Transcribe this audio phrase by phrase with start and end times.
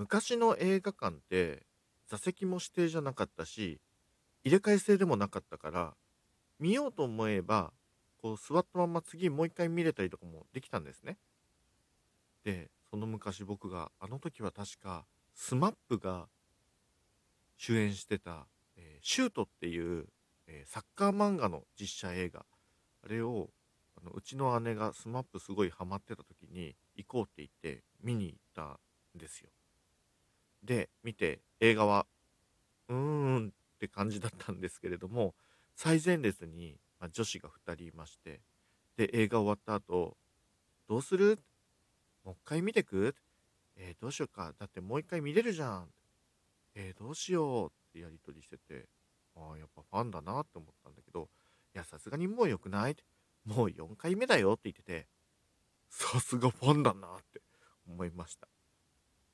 [0.00, 1.66] 昔の映画館って
[2.08, 3.82] 座席も指定じゃなかったし、
[4.44, 5.92] 入れ替え制でもなかったから、
[6.58, 7.70] 見ようと思えば、
[8.16, 11.18] こう座ったまま次もう一回見れたりとかもできたんですね。
[12.44, 16.28] で、その昔僕が、あの時は確か、スマップが
[17.58, 18.46] 主演してた、
[18.78, 20.06] えーシュートっていう、
[20.46, 22.46] えーサッカー漫画の実写映画、
[23.04, 23.50] あれを、
[23.98, 28.62] あのうちの姉がスマップすごいハマってた時に行こうって言って見に行った
[29.14, 29.50] んですよ。
[30.70, 32.06] で、見て映画は、
[32.88, 33.50] うーんっ
[33.80, 35.34] て感じだったんですけれども、
[35.74, 38.40] 最前列に、ま、女子が2人いまして、
[38.96, 40.16] で、映画終わった後、
[40.88, 41.40] どうする？
[42.22, 43.16] もう一回見てく？
[43.76, 44.54] え、どうしようか？
[44.60, 45.88] だってもう一回見れるじゃん。
[46.76, 47.66] え、どうしよう？
[47.66, 48.86] ってやりとりしてて、
[49.34, 51.28] ああ、やっぱファンだなって思ったんだけど、
[51.74, 52.96] いや、さすがにもう良くない？
[53.44, 55.08] もう4回目だよって言ってて、
[55.88, 57.40] さすがファンだなって
[57.88, 58.46] 思いました。